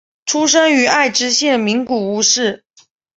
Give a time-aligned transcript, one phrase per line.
[0.25, 2.65] 出生于爱知县名古屋市。